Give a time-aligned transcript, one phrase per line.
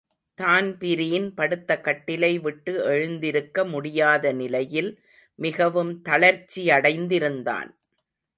[0.39, 4.91] Dan Breen படுத்த கட்டிலை விட்டு எழுந்திருக்க முடியாத நிலையில்
[5.39, 7.69] மிகவும் தளர்ச்சியடைந்திருந்தான்.